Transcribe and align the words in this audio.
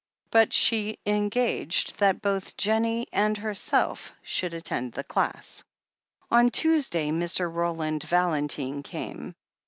But 0.31 0.51
she 0.51 0.97
engaged 1.05 1.99
that 1.99 2.23
both 2.23 2.57
Jennie 2.57 3.05
and 3.13 3.37
herself 3.37 4.11
should 4.23 4.55
attend 4.55 4.93
the 4.93 5.03
classes. 5.03 5.63
On 6.31 6.49
Tuesday 6.49 7.11
Mr. 7.11 7.53
Roland 7.53 8.01
Valentine 8.01 8.81
came. 8.81 9.35